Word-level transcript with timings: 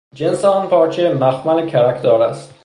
جنس 0.15 0.45
آن 0.45 0.67
پارچه، 0.67 1.13
مخمل 1.13 1.69
کرکدار 1.69 2.21
است 2.21 2.53